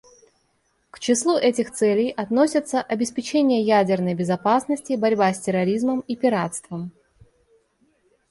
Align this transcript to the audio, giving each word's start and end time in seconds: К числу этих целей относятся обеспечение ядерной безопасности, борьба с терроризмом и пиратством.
К 0.89 0.97
числу 0.99 1.37
этих 1.37 1.69
целей 1.73 2.09
относятся 2.09 2.81
обеспечение 2.81 3.61
ядерной 3.61 4.15
безопасности, 4.15 4.93
борьба 4.95 5.31
с 5.31 5.39
терроризмом 5.41 5.99
и 5.99 6.15
пиратством. 6.15 6.91